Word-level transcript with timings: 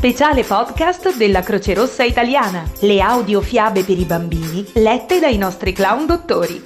speciale 0.00 0.44
podcast 0.44 1.14
della 1.16 1.42
Croce 1.42 1.74
Rossa 1.74 2.04
Italiana, 2.04 2.64
le 2.80 3.02
audiofiabe 3.02 3.84
per 3.84 3.98
i 3.98 4.06
bambini 4.06 4.66
lette 4.76 5.20
dai 5.20 5.36
nostri 5.36 5.74
clown 5.74 6.06
dottori. 6.06 6.62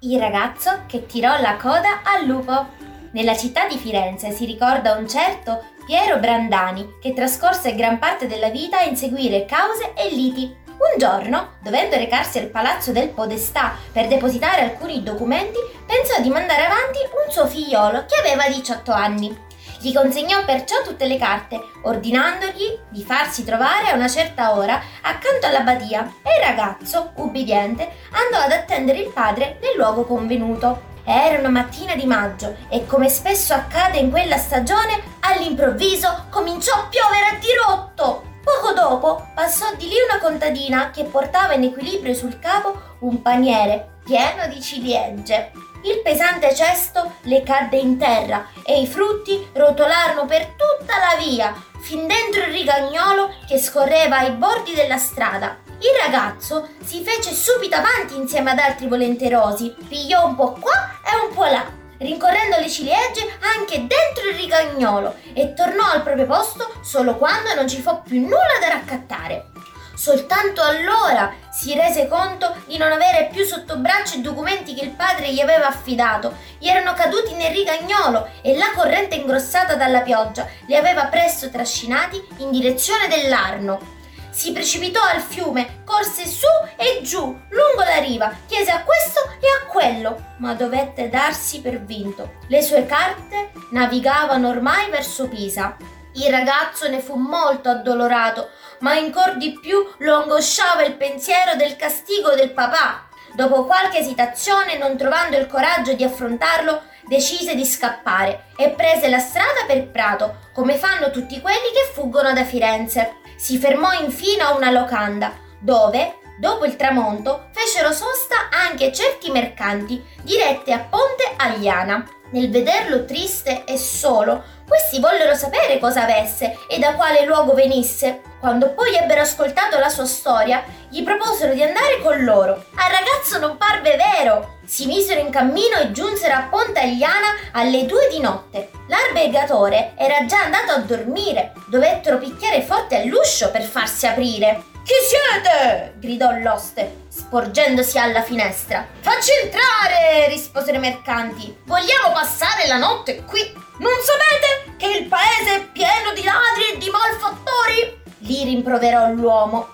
Il 0.00 0.20
ragazzo 0.20 0.82
che 0.86 1.06
tirò 1.06 1.40
la 1.40 1.56
coda 1.56 2.02
al 2.04 2.26
lupo. 2.26 2.74
Nella 3.12 3.34
città 3.34 3.66
di 3.66 3.78
Firenze 3.78 4.32
si 4.32 4.44
ricorda 4.44 4.96
un 4.96 5.08
certo 5.08 5.64
Piero 5.86 6.18
Brandani 6.18 6.96
che 7.00 7.14
trascorse 7.14 7.74
gran 7.74 7.98
parte 7.98 8.26
della 8.26 8.50
vita 8.50 8.80
a 8.80 8.84
inseguire 8.84 9.46
cause 9.46 9.94
e 9.94 10.10
liti 10.10 10.54
un 10.66 10.98
giorno, 10.98 11.52
dovendo 11.62 11.96
recarsi 11.96 12.38
al 12.38 12.48
palazzo 12.48 12.92
del 12.92 13.08
Podestà 13.08 13.74
per 13.90 14.08
depositare 14.08 14.60
alcuni 14.60 15.02
documenti, 15.02 15.58
pensò 15.86 16.20
di 16.20 16.28
mandare 16.28 16.66
avanti 16.66 16.98
un 17.24 17.32
suo 17.32 17.46
figliolo 17.46 18.04
che 18.04 18.20
aveva 18.20 18.46
18 18.46 18.92
anni. 18.92 19.45
Gli 19.86 19.94
consegnò 19.94 20.44
perciò 20.44 20.82
tutte 20.82 21.06
le 21.06 21.16
carte, 21.16 21.60
ordinandogli 21.82 22.76
di 22.88 23.04
farsi 23.04 23.44
trovare 23.44 23.88
a 23.88 23.94
una 23.94 24.08
certa 24.08 24.56
ora 24.56 24.82
accanto 25.00 25.46
all'abbadia 25.46 26.12
e 26.24 26.30
il 26.38 26.44
ragazzo, 26.44 27.12
ubbidiente, 27.14 27.88
andò 28.10 28.44
ad 28.44 28.50
attendere 28.50 28.98
il 28.98 29.12
padre 29.12 29.60
nel 29.62 29.76
luogo 29.76 30.02
convenuto. 30.02 30.94
Era 31.04 31.38
una 31.38 31.50
mattina 31.50 31.94
di 31.94 32.04
maggio 32.04 32.56
e 32.68 32.84
come 32.84 33.08
spesso 33.08 33.54
accade 33.54 33.98
in 33.98 34.10
quella 34.10 34.38
stagione, 34.38 35.00
all'improvviso 35.20 36.26
cominciò 36.30 36.74
a 36.74 36.88
piovere 36.90 37.26
a 37.26 37.38
dirotto. 37.38 38.24
Poco 38.42 38.72
dopo 38.72 39.28
passò 39.36 39.66
di 39.76 39.86
lì 39.86 39.94
una 40.10 40.18
contadina 40.18 40.90
che 40.90 41.04
portava 41.04 41.54
in 41.54 41.62
equilibrio 41.62 42.12
sul 42.12 42.40
capo 42.40 42.96
un 43.02 43.22
paniere 43.22 43.98
pieno 44.04 44.48
di 44.48 44.60
ciliegie. 44.60 45.52
Il 45.82 46.00
pesante 46.02 46.54
cesto 46.54 47.14
le 47.22 47.42
cadde 47.42 47.76
in 47.76 47.98
terra 47.98 48.48
e 48.64 48.80
i 48.80 48.86
frutti 48.86 49.48
rotolarono 49.52 50.24
per 50.24 50.54
tutta 50.56 50.98
la 50.98 51.22
via, 51.22 51.54
fin 51.80 52.06
dentro 52.06 52.42
il 52.42 52.52
rigagnolo 52.52 53.34
che 53.46 53.58
scorreva 53.58 54.18
ai 54.18 54.32
bordi 54.32 54.74
della 54.74 54.98
strada. 54.98 55.58
Il 55.78 55.92
ragazzo 56.02 56.68
si 56.82 57.02
fece 57.02 57.32
subito 57.32 57.76
avanti 57.76 58.16
insieme 58.16 58.50
ad 58.50 58.58
altri 58.58 58.88
volenterosi, 58.88 59.74
pigliò 59.88 60.26
un 60.26 60.34
po' 60.34 60.52
qua 60.52 61.00
e 61.04 61.26
un 61.28 61.34
po' 61.34 61.44
là 61.44 61.84
rincorrendo 61.98 62.58
le 62.58 62.68
ciliegie 62.68 63.38
anche 63.56 63.86
dentro 63.86 64.28
il 64.28 64.36
rigagnolo 64.36 65.14
e 65.32 65.54
tornò 65.54 65.90
al 65.90 66.02
proprio 66.02 66.26
posto 66.26 66.74
solo 66.82 67.16
quando 67.16 67.54
non 67.54 67.68
ci 67.68 67.80
fu 67.80 68.02
più 68.02 68.20
nulla 68.20 68.58
da 68.60 68.68
raccattare. 68.68 69.55
Soltanto 69.96 70.62
allora 70.62 71.32
si 71.50 71.74
rese 71.74 72.06
conto 72.06 72.54
di 72.66 72.76
non 72.76 72.92
avere 72.92 73.30
più 73.32 73.44
sotto 73.44 73.78
braccio 73.78 74.16
i 74.16 74.20
documenti 74.20 74.74
che 74.74 74.84
il 74.84 74.90
padre 74.90 75.32
gli 75.32 75.40
aveva 75.40 75.68
affidato. 75.68 76.36
Gli 76.58 76.68
erano 76.68 76.92
caduti 76.92 77.32
nel 77.32 77.54
rigagnolo 77.54 78.28
e 78.42 78.56
la 78.56 78.72
corrente 78.74 79.14
ingrossata 79.14 79.74
dalla 79.74 80.02
pioggia 80.02 80.46
li 80.66 80.76
aveva 80.76 81.06
presto 81.06 81.48
trascinati 81.48 82.22
in 82.38 82.50
direzione 82.50 83.08
dell'Arno. 83.08 83.94
Si 84.30 84.52
precipitò 84.52 85.00
al 85.00 85.22
fiume, 85.22 85.82
corse 85.86 86.26
su 86.26 86.46
e 86.76 87.00
giù, 87.00 87.22
lungo 87.22 87.82
la 87.82 87.98
riva, 88.00 88.30
chiese 88.46 88.70
a 88.70 88.82
questo 88.82 89.20
e 89.40 89.46
a 89.46 89.66
quello, 89.66 90.34
ma 90.40 90.52
dovette 90.52 91.08
darsi 91.08 91.62
per 91.62 91.82
vinto. 91.82 92.34
Le 92.48 92.60
sue 92.60 92.84
carte 92.84 93.52
navigavano 93.70 94.50
ormai 94.50 94.90
verso 94.90 95.26
Pisa. 95.26 95.74
Il 96.16 96.30
ragazzo 96.30 96.86
ne 96.88 97.00
fu 97.00 97.14
molto 97.14 97.70
addolorato, 97.70 98.50
ma 98.80 98.92
ancor 98.92 99.36
di 99.36 99.58
più 99.60 99.86
lo 99.98 100.22
angosciava 100.22 100.84
il 100.84 100.94
pensiero 100.94 101.54
del 101.54 101.76
castigo 101.76 102.34
del 102.34 102.52
papà. 102.52 103.08
Dopo 103.34 103.64
qualche 103.64 103.98
esitazione, 103.98 104.78
non 104.78 104.96
trovando 104.96 105.36
il 105.36 105.46
coraggio 105.46 105.92
di 105.92 106.04
affrontarlo, 106.04 106.82
decise 107.06 107.54
di 107.54 107.64
scappare 107.64 108.46
e 108.56 108.70
prese 108.70 109.08
la 109.08 109.18
strada 109.18 109.64
per 109.66 109.88
Prato, 109.88 110.36
come 110.52 110.76
fanno 110.76 111.10
tutti 111.10 111.40
quelli 111.40 111.70
che 111.72 111.90
fuggono 111.92 112.32
da 112.32 112.44
Firenze 112.44 113.16
si 113.36 113.58
fermò 113.58 113.92
infine 113.92 114.42
a 114.42 114.54
una 114.54 114.70
locanda, 114.70 115.32
dove, 115.60 116.18
dopo 116.38 116.64
il 116.64 116.76
tramonto, 116.76 117.48
fecero 117.52 117.92
sosta 117.92 118.48
anche 118.50 118.92
certi 118.92 119.30
mercanti 119.30 120.04
diretti 120.22 120.72
a 120.72 120.80
Ponte 120.80 121.34
Agliana. 121.36 122.04
Nel 122.30 122.50
vederlo 122.50 123.04
triste 123.04 123.62
e 123.64 123.78
solo, 123.78 124.42
questi 124.66 124.98
vollero 124.98 125.36
sapere 125.36 125.78
cosa 125.78 126.02
avesse 126.02 126.58
e 126.68 126.78
da 126.78 126.94
quale 126.94 127.24
luogo 127.24 127.54
venisse. 127.54 128.20
Quando 128.40 128.74
poi 128.74 128.96
ebbero 128.96 129.20
ascoltato 129.20 129.78
la 129.78 129.88
sua 129.88 130.06
storia, 130.06 130.64
gli 130.88 131.04
proposero 131.04 131.54
di 131.54 131.62
andare 131.62 132.00
con 132.02 132.24
loro. 132.24 132.64
Al 132.74 132.90
ragazzo 132.90 133.38
non 133.38 133.56
parve 133.56 133.96
vero. 133.96 134.58
Si 134.64 134.86
misero 134.86 135.20
in 135.20 135.30
cammino 135.30 135.76
e 135.76 135.92
giunsero 135.92 136.34
a 136.34 136.48
Ponte 136.50 136.80
Agliana 136.80 137.36
alle 137.52 137.86
due 137.86 138.08
di 138.10 138.18
notte. 138.18 138.70
L'albergatore 138.88 139.92
era 139.96 140.24
già 140.26 140.42
andato 140.42 140.72
a 140.72 140.78
dormire. 140.78 141.52
Dovettero 141.68 142.18
picchiare 142.18 142.60
forte 142.62 142.96
all'uscio 142.96 143.52
per 143.52 143.62
farsi 143.62 144.06
aprire. 144.06 144.74
Chi 144.86 144.94
siete? 145.02 145.94
gridò 145.96 146.30
l'oste, 146.30 147.06
sporgendosi 147.08 147.98
alla 147.98 148.22
finestra. 148.22 148.86
Facci 149.00 149.32
entrare! 149.42 150.28
risposero 150.28 150.76
i 150.76 150.80
mercanti. 150.80 151.58
Vogliamo 151.64 152.12
passare 152.12 152.68
la 152.68 152.76
notte 152.76 153.24
qui. 153.24 153.40
Non 153.80 153.94
sapete 154.00 154.76
che 154.76 154.86
il 154.96 155.08
paese 155.08 155.56
è 155.56 155.66
pieno 155.72 156.12
di 156.14 156.22
ladri 156.22 156.72
e 156.72 156.78
di 156.78 156.88
malfattori? 156.88 158.00
Gli 158.18 158.44
rimproverò 158.44 159.10
l'uomo. 159.10 159.70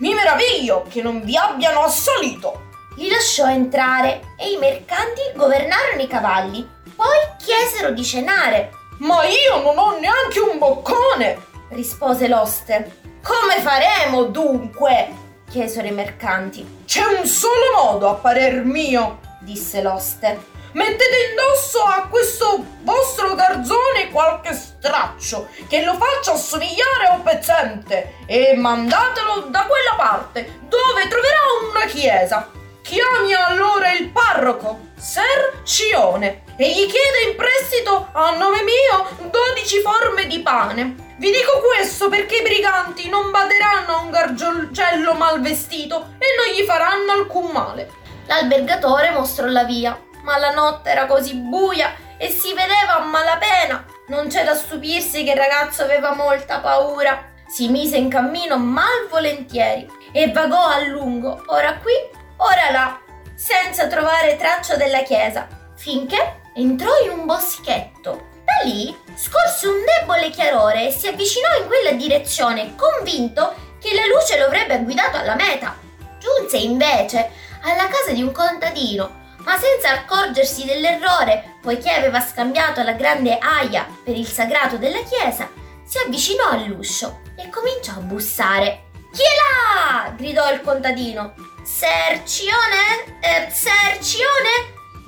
Mi 0.00 0.12
meraviglio 0.14 0.84
che 0.90 1.00
non 1.00 1.22
vi 1.22 1.36
abbiano 1.36 1.84
assalito. 1.84 2.64
Li 2.96 3.08
lasciò 3.08 3.48
entrare 3.48 4.34
e 4.36 4.50
i 4.50 4.56
mercanti 4.56 5.20
governarono 5.36 6.02
i 6.02 6.08
cavalli. 6.08 6.68
Poi 6.96 7.16
chiesero 7.38 7.92
di 7.92 8.04
cenare. 8.04 8.72
Ma 8.98 9.22
io 9.26 9.62
non 9.62 9.78
ho 9.78 9.96
neanche 9.96 10.40
un 10.40 10.58
boccone, 10.58 11.40
rispose 11.68 12.26
l'oste. 12.26 13.04
Come 13.26 13.60
faremo 13.60 14.26
dunque? 14.26 15.24
chiesero 15.50 15.88
i 15.88 15.90
mercanti. 15.90 16.82
C'è 16.84 17.04
un 17.06 17.26
solo 17.26 17.72
modo, 17.74 18.08
a 18.08 18.14
parer 18.14 18.64
mio, 18.64 19.18
disse 19.40 19.82
l'oste. 19.82 20.54
Mettete 20.70 21.30
indosso 21.30 21.82
a 21.82 22.06
questo 22.08 22.64
vostro 22.82 23.34
garzone 23.34 24.10
qualche 24.12 24.54
straccio 24.54 25.48
che 25.68 25.82
lo 25.82 25.94
faccia 25.94 26.34
assomigliare 26.34 27.06
a 27.08 27.14
un 27.14 27.22
pezzente 27.24 28.18
e 28.26 28.54
mandatelo 28.54 29.46
da 29.48 29.64
quella 29.64 29.94
parte 29.96 30.60
dove 30.68 31.08
troverà 31.08 31.40
una 31.72 31.86
chiesa. 31.86 32.48
Chiami 32.80 33.34
allora 33.34 33.90
il 33.90 34.10
parroco, 34.10 34.90
Ser 34.96 35.62
Cione, 35.64 36.44
e 36.56 36.68
gli 36.70 36.86
chiede 36.86 37.30
in 37.30 37.36
prestito 37.36 38.08
a 38.12 38.36
nome 38.36 38.62
mio 38.62 39.30
12 39.30 39.80
forme 39.80 40.26
di 40.28 40.38
pane 40.38 41.05
vi 41.18 41.30
dico 41.30 41.60
questo 41.60 42.08
perché 42.08 42.36
i 42.36 42.42
briganti 42.42 43.08
non 43.08 43.30
baderanno 43.30 43.96
a 43.96 44.00
un 44.00 44.10
gargiogello 44.10 45.14
mal 45.14 45.40
vestito 45.40 46.14
e 46.18 46.26
non 46.36 46.54
gli 46.54 46.62
faranno 46.64 47.12
alcun 47.12 47.50
male. 47.52 47.90
L'albergatore 48.26 49.10
mostrò 49.10 49.46
la 49.46 49.64
via, 49.64 49.98
ma 50.22 50.36
la 50.36 50.50
notte 50.50 50.90
era 50.90 51.06
così 51.06 51.34
buia 51.34 51.94
e 52.18 52.28
si 52.28 52.48
vedeva 52.48 52.96
a 52.96 53.04
malapena. 53.04 53.84
Non 54.08 54.28
c'è 54.28 54.44
da 54.44 54.54
stupirsi 54.54 55.24
che 55.24 55.32
il 55.32 55.36
ragazzo 55.36 55.82
aveva 55.82 56.14
molta 56.14 56.58
paura. 56.58 57.32
Si 57.48 57.68
mise 57.68 57.96
in 57.96 58.08
cammino 58.08 58.58
malvolentieri 58.58 59.88
e 60.12 60.30
vagò 60.32 60.66
a 60.66 60.86
lungo, 60.86 61.44
ora 61.46 61.78
qui, 61.78 61.92
ora 62.38 62.70
là, 62.72 63.00
senza 63.34 63.86
trovare 63.86 64.36
traccia 64.36 64.76
della 64.76 65.02
chiesa, 65.02 65.46
finché 65.76 66.40
entrò 66.54 66.90
in 67.04 67.10
un 67.10 67.24
boschetto 67.24 68.28
da 68.44 68.64
lì 68.64 68.94
scorse 69.16 69.66
un 69.66 69.82
debole 69.84 70.30
chiarore 70.30 70.88
e 70.88 70.90
si 70.90 71.08
avvicinò 71.08 71.48
in 71.60 71.66
quella 71.66 71.92
direzione, 71.92 72.74
convinto 72.76 73.54
che 73.80 73.94
la 73.94 74.06
luce 74.06 74.38
lo 74.38 74.44
avrebbe 74.44 74.82
guidato 74.82 75.16
alla 75.16 75.34
meta. 75.34 75.76
Giunse 76.18 76.58
invece 76.58 77.30
alla 77.62 77.88
casa 77.88 78.12
di 78.12 78.22
un 78.22 78.32
contadino, 78.32 79.24
ma 79.38 79.58
senza 79.58 79.90
accorgersi 79.90 80.64
dell'errore, 80.64 81.56
poiché 81.62 81.90
aveva 81.90 82.20
scambiato 82.20 82.82
la 82.82 82.92
grande 82.92 83.38
aia 83.38 83.86
per 84.04 84.16
il 84.16 84.26
sagrato 84.26 84.76
della 84.76 85.02
chiesa, 85.02 85.48
si 85.84 85.98
avvicinò 85.98 86.50
all'uscio 86.50 87.20
e 87.36 87.48
cominciò 87.48 87.92
a 87.92 88.00
bussare. 88.00 88.84
Chi 89.12 89.22
è 89.22 89.34
là? 89.36 90.10
gridò 90.16 90.52
il 90.52 90.60
contadino. 90.60 91.34
Sercione? 91.64 93.18
Eh? 93.20 93.48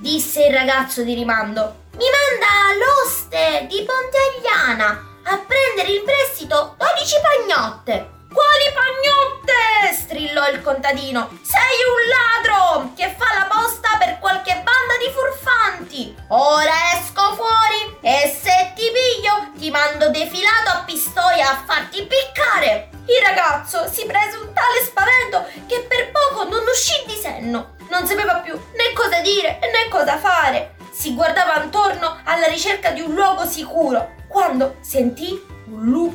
Disse 0.09 0.47
il 0.47 0.55
ragazzo 0.55 1.03
di 1.03 1.13
rimando. 1.13 1.85
Mi 1.99 2.07
manda 2.09 2.49
l'oste 2.81 3.67
di 3.69 3.85
Pontegliana 3.85 5.05
a 5.25 5.39
prendere 5.47 5.99
in 5.99 6.03
prestito 6.03 6.77
12 6.79 7.17
pagnotte. 7.21 7.93
Quali 8.33 8.73
pagnotte? 8.73 9.93
strillò 9.93 10.49
il 10.49 10.63
contadino. 10.63 11.29
Sei 11.43 11.79
un 11.93 12.01
ladro 12.09 12.93
che 12.97 13.15
fa 13.19 13.27
la 13.39 13.49
posta 13.55 13.99
per 13.99 14.19
qualche 14.19 14.55
banda 14.55 14.97
di 14.97 15.13
furfanti. 15.13 16.17
Ora 16.29 16.73
esco 16.95 17.35
fuori 17.35 17.48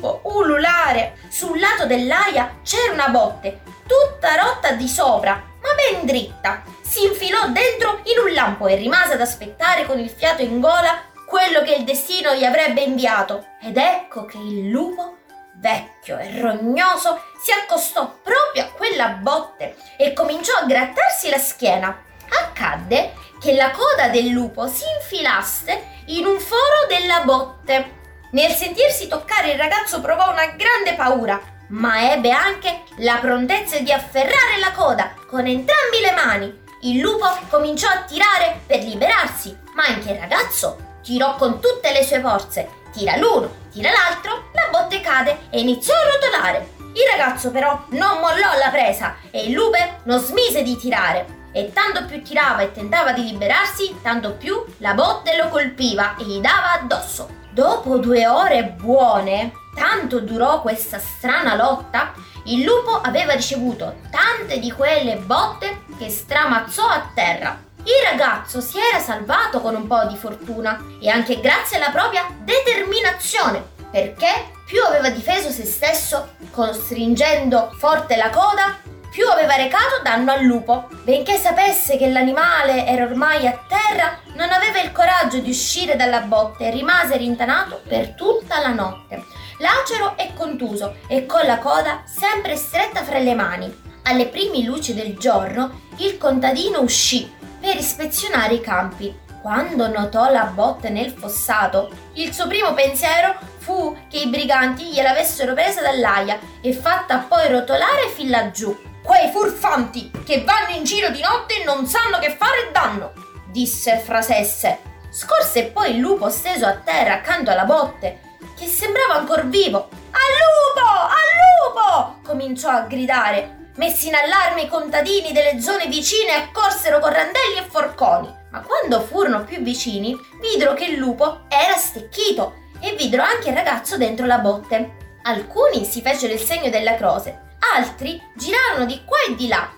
lupo 0.04 0.20
ululare. 0.24 1.16
Sul 1.28 1.58
lato 1.58 1.86
dell'aia 1.86 2.60
c'era 2.62 2.92
una 2.92 3.08
botte, 3.08 3.62
tutta 3.86 4.36
rotta 4.36 4.72
di 4.72 4.88
sopra, 4.88 5.32
ma 5.32 5.68
ben 5.74 6.04
dritta. 6.04 6.62
Si 6.82 7.04
infilò 7.04 7.48
dentro 7.48 8.00
in 8.04 8.18
un 8.24 8.32
lampo 8.32 8.66
e 8.66 8.76
rimase 8.76 9.14
ad 9.14 9.20
aspettare 9.20 9.86
con 9.86 9.98
il 9.98 10.10
fiato 10.10 10.42
in 10.42 10.60
gola 10.60 11.02
quello 11.26 11.62
che 11.62 11.74
il 11.74 11.84
destino 11.84 12.34
gli 12.34 12.44
avrebbe 12.44 12.82
inviato. 12.82 13.46
Ed 13.60 13.76
ecco 13.78 14.26
che 14.26 14.36
il 14.36 14.68
lupo, 14.68 15.16
vecchio 15.54 16.18
e 16.18 16.40
rognoso, 16.40 17.20
si 17.42 17.50
accostò 17.50 18.18
proprio 18.22 18.64
a 18.64 18.70
quella 18.76 19.08
botte 19.08 19.76
e 19.96 20.12
cominciò 20.12 20.56
a 20.58 20.66
grattarsi 20.66 21.30
la 21.30 21.38
schiena. 21.38 22.02
Accadde 22.28 23.14
che 23.40 23.54
la 23.54 23.70
coda 23.70 24.08
del 24.08 24.28
lupo 24.28 24.66
si 24.68 24.84
infilasse 24.98 26.02
in 26.06 26.26
un 26.26 26.38
foro 26.38 26.86
della 26.88 27.20
botte. 27.24 28.02
Nel 28.34 28.50
sentirsi 28.50 29.06
toccare 29.06 29.52
il 29.52 29.58
ragazzo 29.58 30.00
provò 30.00 30.32
una 30.32 30.46
grande 30.56 30.94
paura, 30.96 31.40
ma 31.68 32.10
ebbe 32.12 32.32
anche 32.32 32.82
la 32.96 33.18
prontezza 33.20 33.78
di 33.78 33.92
afferrare 33.92 34.58
la 34.58 34.72
coda 34.72 35.14
con 35.28 35.46
entrambi 35.46 36.00
le 36.00 36.12
mani. 36.12 36.62
Il 36.80 36.98
lupo 36.98 37.26
cominciò 37.48 37.88
a 37.88 38.02
tirare 38.02 38.62
per 38.66 38.80
liberarsi, 38.80 39.56
ma 39.74 39.84
anche 39.84 40.10
il 40.10 40.18
ragazzo 40.18 40.98
tirò 41.00 41.36
con 41.36 41.60
tutte 41.60 41.92
le 41.92 42.02
sue 42.02 42.20
forze. 42.20 42.68
Tira 42.92 43.16
l'uno, 43.16 43.54
tira 43.70 43.92
l'altro, 43.92 44.50
la 44.52 44.68
botte 44.68 45.00
cade 45.00 45.42
e 45.50 45.60
iniziò 45.60 45.94
a 45.94 46.10
rotolare. 46.10 46.72
Il 46.78 47.08
ragazzo 47.16 47.52
però 47.52 47.84
non 47.90 48.18
mollò 48.18 48.58
la 48.58 48.70
presa 48.70 49.14
e 49.30 49.44
il 49.44 49.52
lupe 49.52 50.00
non 50.06 50.18
smise 50.18 50.64
di 50.64 50.76
tirare. 50.76 51.43
E 51.56 51.72
tanto 51.72 52.04
più 52.06 52.20
tirava 52.20 52.62
e 52.62 52.72
tentava 52.72 53.12
di 53.12 53.22
liberarsi, 53.22 54.00
tanto 54.02 54.32
più 54.32 54.60
la 54.78 54.92
botte 54.92 55.36
lo 55.36 55.48
colpiva 55.50 56.16
e 56.16 56.24
gli 56.24 56.40
dava 56.40 56.72
addosso. 56.72 57.42
Dopo 57.52 57.98
due 57.98 58.26
ore 58.26 58.64
buone, 58.64 59.52
tanto 59.72 60.18
durò 60.18 60.60
questa 60.60 60.98
strana 60.98 61.54
lotta, 61.54 62.12
il 62.46 62.64
lupo 62.64 63.00
aveva 63.00 63.34
ricevuto 63.34 64.00
tante 64.10 64.58
di 64.58 64.72
quelle 64.72 65.14
botte 65.14 65.84
che 65.96 66.10
stramazzò 66.10 66.88
a 66.88 67.10
terra. 67.14 67.56
Il 67.84 68.10
ragazzo 68.10 68.60
si 68.60 68.78
era 68.78 68.98
salvato 68.98 69.60
con 69.60 69.76
un 69.76 69.86
po' 69.86 70.06
di 70.06 70.16
fortuna 70.16 70.82
e 71.00 71.08
anche 71.08 71.38
grazie 71.38 71.76
alla 71.76 71.90
propria 71.90 72.26
determinazione, 72.40 73.62
perché 73.92 74.50
più 74.66 74.82
aveva 74.82 75.08
difeso 75.10 75.50
se 75.50 75.64
stesso, 75.64 76.30
costringendo 76.50 77.70
forte 77.78 78.16
la 78.16 78.30
coda, 78.30 78.76
più 79.14 79.28
aveva 79.28 79.54
recato 79.54 80.02
danno 80.02 80.32
al 80.32 80.42
lupo. 80.42 80.88
Benché 81.04 81.36
sapesse 81.38 81.96
che 81.96 82.10
l'animale 82.10 82.84
era 82.84 83.04
ormai 83.04 83.46
a 83.46 83.56
terra, 83.68 84.18
non 84.34 84.50
aveva 84.50 84.80
il 84.80 84.90
coraggio 84.90 85.38
di 85.38 85.50
uscire 85.50 85.94
dalla 85.94 86.22
botte 86.22 86.66
e 86.66 86.70
rimase 86.70 87.16
rintanato 87.16 87.80
per 87.86 88.14
tutta 88.14 88.60
la 88.60 88.72
notte, 88.72 89.22
lacero 89.58 90.16
e 90.16 90.32
contuso 90.34 90.96
e 91.06 91.26
con 91.26 91.46
la 91.46 91.58
coda 91.58 92.02
sempre 92.04 92.56
stretta 92.56 93.04
fra 93.04 93.18
le 93.18 93.34
mani. 93.36 93.82
Alle 94.02 94.26
prime 94.26 94.64
luci 94.64 94.94
del 94.94 95.16
giorno 95.16 95.82
il 95.98 96.18
contadino 96.18 96.80
uscì 96.80 97.32
per 97.60 97.76
ispezionare 97.76 98.54
i 98.54 98.60
campi. 98.60 99.16
Quando 99.40 99.86
notò 99.86 100.28
la 100.28 100.46
botte 100.46 100.88
nel 100.88 101.12
fossato, 101.12 101.88
il 102.14 102.34
suo 102.34 102.48
primo 102.48 102.74
pensiero 102.74 103.36
fu 103.58 103.96
che 104.10 104.18
i 104.18 104.26
briganti 104.26 104.86
gliel'avessero 104.86 105.54
presa 105.54 105.82
dall'aia 105.82 106.36
e 106.60 106.72
fatta 106.72 107.18
poi 107.18 107.48
rotolare 107.48 108.08
fin 108.12 108.30
laggiù. 108.30 108.92
Quei 109.04 109.30
furfanti 109.30 110.10
che 110.24 110.44
vanno 110.44 110.74
in 110.74 110.84
giro 110.84 111.10
di 111.10 111.20
notte 111.20 111.60
e 111.60 111.64
non 111.64 111.86
sanno 111.86 112.18
che 112.18 112.34
fare 112.38 112.70
danno, 112.72 113.12
disse 113.50 113.98
fra 113.98 114.22
sé 114.22 114.42
sé. 114.44 114.78
Scorse 115.10 115.64
poi 115.66 115.90
il 115.90 115.98
lupo 115.98 116.30
steso 116.30 116.64
a 116.64 116.76
terra 116.76 117.16
accanto 117.16 117.50
alla 117.50 117.66
botte, 117.66 118.20
che 118.58 118.66
sembrava 118.66 119.16
ancor 119.16 119.46
vivo. 119.48 119.90
Al 120.10 120.32
lupo! 120.40 120.88
Al 120.88 122.14
lupo! 122.14 122.20
cominciò 122.24 122.70
a 122.70 122.86
gridare. 122.86 123.72
Messi 123.76 124.08
in 124.08 124.14
allarme 124.14 124.62
i 124.62 124.68
contadini 124.68 125.32
delle 125.32 125.60
zone 125.60 125.86
vicine 125.86 126.32
accorsero 126.32 126.98
con 126.98 127.12
randelli 127.12 127.58
e 127.58 127.68
forconi, 127.68 128.34
ma 128.52 128.62
quando 128.62 129.02
furono 129.02 129.44
più 129.44 129.60
vicini 129.60 130.16
videro 130.40 130.72
che 130.72 130.86
il 130.86 130.96
lupo 130.96 131.40
era 131.48 131.76
stecchito 131.76 132.54
e 132.80 132.94
videro 132.96 133.22
anche 133.22 133.50
il 133.50 133.54
ragazzo 133.54 133.98
dentro 133.98 134.24
la 134.24 134.38
botte. 134.38 134.96
Alcuni 135.24 135.84
si 135.84 136.00
fecero 136.00 136.32
il 136.32 136.40
segno 136.40 136.70
della 136.70 136.94
croce, 136.94 137.43
altri 137.74 138.20
girarono 138.34 138.84
di 138.84 139.02
qua 139.04 139.18
e 139.28 139.34
di 139.34 139.48
là, 139.48 139.70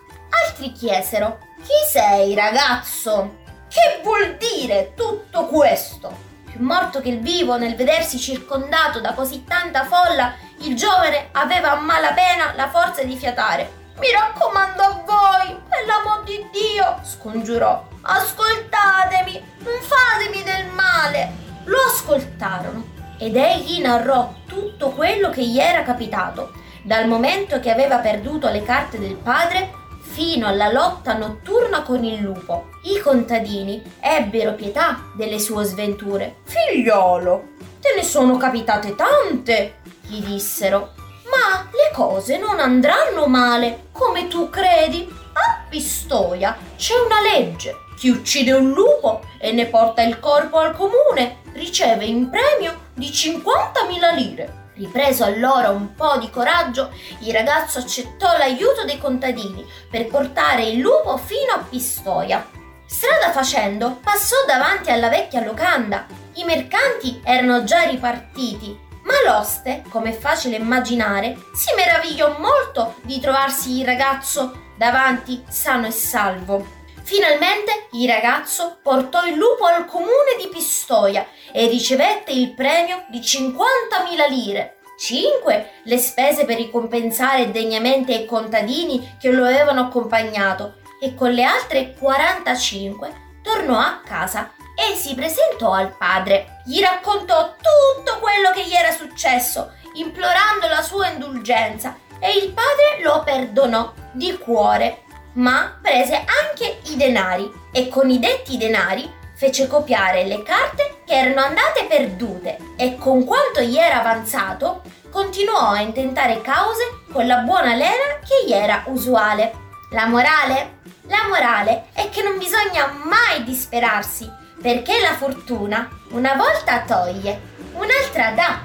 altri 0.47 0.73
chiesero: 0.73 1.39
Chi 1.63 1.91
sei, 1.91 2.35
ragazzo? 2.35 3.45
Che 3.69 4.01
vuol 4.03 4.37
dire 4.37 4.93
tutto 4.95 5.47
questo? 5.47 6.25
Più 6.51 6.63
morto 6.63 7.01
che 7.01 7.11
il 7.11 7.21
vivo 7.21 7.57
nel 7.57 7.77
vedersi 7.77 8.19
circondato 8.19 9.01
da 9.01 9.13
così 9.13 9.45
tanta 9.45 9.85
folla, 9.85 10.35
il 10.61 10.75
giovane 10.75 11.29
aveva 11.33 11.73
a 11.73 11.81
malapena 11.81 12.55
la 12.55 12.69
forza 12.69 13.03
di 13.03 13.17
fiatare 13.17 13.85
mi 13.99 14.11
raccomando 14.13 14.83
a 14.83 15.03
voi, 15.07 15.59
per 15.69 15.87
l'amor 15.87 16.23
di 16.25 16.47
Dio, 16.53 17.01
scongiurò. 17.03 17.83
Ascoltatemi, 18.03 19.43
non 19.61 19.81
fatemi 19.81 20.43
del 20.43 20.67
male. 20.67 21.33
Lo 21.65 21.79
ascoltarono 21.89 22.85
ed 23.19 23.37
egli 23.37 23.81
narrò 23.81 24.35
tutto 24.47 24.91
quello 24.91 25.31
che 25.31 25.43
gli 25.47 25.59
era 25.59 25.83
capitato, 25.83 26.53
dal 26.87 27.09
momento 27.09 27.59
che 27.59 27.73
aveva 27.73 27.99
perduto 27.99 28.49
le 28.49 28.63
carte 28.63 29.01
del 29.01 29.17
padre 29.17 29.73
fino 30.01 30.47
alla 30.47 30.71
lotta 30.71 31.17
notturna 31.17 31.83
con 31.83 32.05
il 32.05 32.21
lupo. 32.21 32.69
I 32.85 33.01
contadini 33.01 33.83
ebbero 33.99 34.55
pietà 34.55 35.11
delle 35.17 35.41
sue 35.41 35.65
sventure. 35.65 36.37
Figliolo, 36.45 37.49
te 37.81 37.89
ne 37.97 38.05
sono 38.05 38.37
capitate 38.37 38.95
tante, 38.95 39.81
gli 40.03 40.23
dissero 40.23 40.93
ma 41.29 41.69
le 41.73 41.93
cose 41.93 42.39
non 42.39 42.61
andranno 42.61 43.27
male, 43.27 43.89
come 43.91 44.29
tu 44.29 44.49
credi. 44.49 45.13
A 45.33 45.65
Pistoia 45.69 46.57
c'è 46.77 46.95
una 47.05 47.21
legge. 47.21 47.75
Chi 47.97 48.11
uccide 48.11 48.53
un 48.53 48.71
lupo 48.71 49.23
e 49.39 49.51
ne 49.53 49.67
porta 49.67 50.03
il 50.03 50.21
corpo 50.21 50.59
al 50.59 50.77
comune 50.77 51.39
riceve 51.55 52.05
in 52.05 52.31
premio 52.31 52.91
di 52.95 53.09
50.000 53.09 54.15
lire. 54.15 54.66
Ripreso 54.77 55.25
allora 55.25 55.71
un 55.71 55.95
po' 55.95 56.19
di 56.19 56.31
coraggio, 56.31 56.93
il 57.21 57.33
ragazzo 57.33 57.79
accettò 57.79 58.37
l'aiuto 58.37 58.85
dei 58.85 58.99
contadini 58.99 59.67
per 59.91 60.07
portare 60.07 60.65
il 60.65 60.79
lupo 60.79 61.17
fino 61.17 61.53
a 61.53 61.65
Pistoia. 61.69 62.47
Strada 62.87 63.33
facendo, 63.33 63.99
passò 64.03 64.37
davanti 64.47 64.91
alla 64.91 65.09
vecchia 65.09 65.43
locanda. 65.43 66.07
I 66.35 66.45
mercanti 66.45 67.21
erano 67.25 67.65
già 67.65 67.83
ripartiti 67.83 68.85
ma 69.07 69.15
l'oste, 69.25 69.85
come 69.89 70.11
è 70.11 70.19
facile 70.19 70.57
immaginare, 70.57 71.37
si 71.55 71.73
meravigliò 71.77 72.39
molto 72.39 72.97
di 73.03 73.21
trovarsi 73.21 73.79
il 73.79 73.85
ragazzo 73.85 74.65
davanti 74.77 75.45
sano 75.49 75.87
e 75.87 75.93
salvo. 75.93 76.76
Finalmente 77.07 77.87
il 77.93 78.09
ragazzo 78.09 78.79
portò 78.83 79.25
il 79.27 79.37
lupo 79.37 79.65
al 79.65 79.85
comune 79.85 80.35
di 80.41 80.49
Pistoia 80.49 81.25
e 81.53 81.69
ricevette 81.69 82.33
il 82.33 82.53
premio 82.53 83.05
di 83.11 83.21
50.000 83.21 84.29
lire. 84.29 84.79
5 84.99 85.71
le 85.85 85.99
spese 85.99 86.45
per 86.45 86.57
ricompensare 86.57 87.53
degnamente 87.53 88.13
i 88.13 88.27
contadini 88.27 89.17
che 89.21 89.31
lo 89.31 89.45
avevano 89.45 89.83
accompagnato 89.83 90.79
e 91.01 91.15
con 91.15 91.31
le 91.31 91.45
altre 91.45 91.95
45 91.97 93.39
tornò 93.41 93.79
a 93.79 94.01
casa 94.05 94.51
e 94.75 94.97
si 94.97 95.15
presentò 95.15 95.71
al 95.71 95.97
padre. 95.97 96.63
Gli 96.65 96.81
raccontò 96.81 97.55
tutto 97.55 98.19
quello 98.19 98.51
che 98.53 98.65
gli 98.65 98.75
era 98.75 98.91
successo, 98.91 99.75
implorando 99.95 100.67
la 100.67 100.83
sua 100.83 101.11
indulgenza, 101.11 101.99
e 102.19 102.33
il 102.33 102.53
padre 102.53 103.01
lo 103.05 103.23
perdonò 103.23 103.93
di 104.11 104.37
cuore, 104.39 105.05
ma 105.37 105.79
prese 105.81 106.15
anche 106.15 106.81
i 106.91 106.97
denari 106.97 107.51
e 107.73 107.89
con 107.89 108.11
i 108.11 108.19
detti 108.19 108.57
denari 108.57 109.11
fece 109.35 109.67
copiare 109.67 110.25
le 110.25 110.43
carte 110.43 111.03
che 111.05 111.15
erano 111.15 111.41
andate 111.41 111.85
perdute 111.85 112.59
e 112.77 112.97
con 112.97 113.25
quanto 113.25 113.61
gli 113.61 113.77
era 113.77 114.01
avanzato 114.01 114.83
continuò 115.11 115.71
a 115.71 115.81
intentare 115.81 116.41
cause 116.41 117.03
con 117.13 117.27
la 117.27 117.39
buona 117.39 117.75
lena 117.75 118.19
che 118.25 118.47
gli 118.47 118.53
era 118.53 118.83
usuale. 118.87 119.65
La 119.91 120.07
morale? 120.07 120.81
La 121.03 121.27
morale 121.29 121.87
è 121.93 122.09
che 122.09 122.23
non 122.23 122.39
bisogna 122.39 122.87
mai 123.05 123.45
disperarsi 123.45 124.31
perché 124.61 125.01
la 125.01 125.15
fortuna 125.15 125.89
una 126.11 126.35
volta 126.35 126.83
toglie, 126.87 127.41
un'altra 127.73 128.31
dà. 128.31 128.61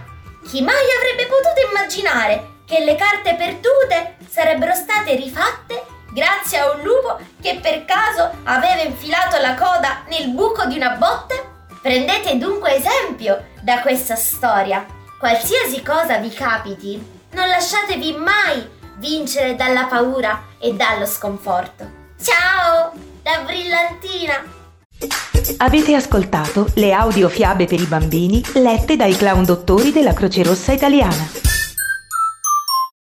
Chi 0.47 0.61
mai 0.61 0.85
avrebbe 0.97 1.27
potuto 1.27 1.67
immaginare 1.69 2.59
che 2.65 2.83
le 2.83 2.95
carte 2.95 3.35
perdute 3.35 4.15
sarebbero 4.27 4.73
state 4.73 5.15
rifatte 5.15 5.90
grazie 6.13 6.59
a 6.59 6.71
un 6.71 6.81
lupo 6.83 7.19
che 7.41 7.59
per 7.61 7.85
caso 7.85 8.29
aveva 8.43 8.81
infilato 8.81 9.37
la 9.39 9.55
coda 9.55 10.03
nel 10.09 10.29
buco 10.29 10.65
di 10.65 10.75
una 10.75 10.91
botte? 10.91 11.49
Prendete 11.81 12.37
dunque 12.37 12.75
esempio 12.75 13.45
da 13.61 13.81
questa 13.81 14.15
storia. 14.15 14.85
Qualsiasi 15.17 15.81
cosa 15.81 16.17
vi 16.17 16.29
capiti, 16.29 17.03
non 17.31 17.47
lasciatevi 17.47 18.13
mai 18.13 18.69
vincere 18.97 19.55
dalla 19.55 19.85
paura 19.85 20.43
e 20.59 20.73
dallo 20.73 21.05
sconforto. 21.05 21.89
Ciao, 22.21 22.91
da 23.23 23.41
Brillantina! 23.45 24.59
Avete 25.57 25.95
ascoltato 25.95 26.67
le 26.75 26.93
audiofiabe 26.93 27.65
per 27.65 27.79
i 27.79 27.85
bambini 27.85 28.43
lette 28.53 28.95
dai 28.95 29.15
clown 29.15 29.43
dottori 29.43 29.91
della 29.91 30.13
Croce 30.13 30.43
Rossa 30.43 30.71
Italiana. 30.71 31.60